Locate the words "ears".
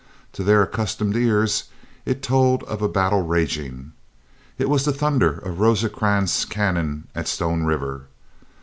1.15-1.65